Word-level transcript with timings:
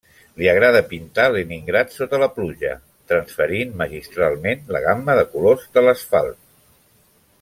Li 0.41 0.47
agrada 0.51 0.79
pintar 0.93 1.25
Leningrad 1.35 1.93
sota 1.97 2.21
la 2.23 2.29
pluja, 2.37 2.71
transferint 3.13 3.77
magistralment 3.83 4.65
la 4.77 4.83
gamma 4.87 5.19
de 5.21 5.27
colors 5.35 5.69
de 5.77 5.85
l'asfalt. 5.89 6.41